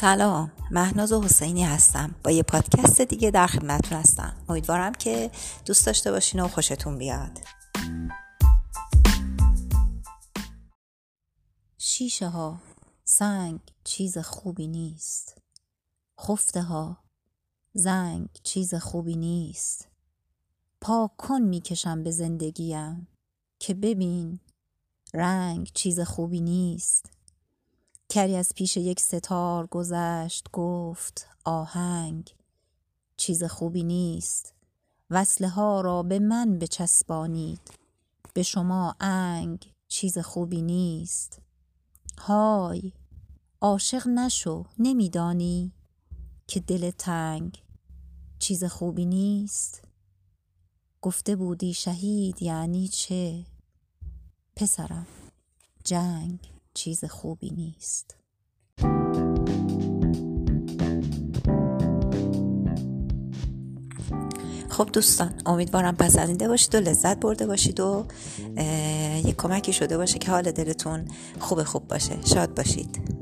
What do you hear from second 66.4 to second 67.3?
باشید و لذت